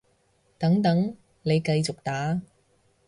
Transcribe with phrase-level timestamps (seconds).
[0.57, 2.41] 等等，你繼續打